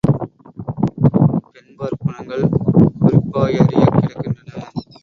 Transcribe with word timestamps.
பெண்பாற் 1.51 1.99
குணங்கள் 1.99 2.45
குறிப்பாயறியக் 2.99 3.93
கிடக்கின்றன. 3.93 4.65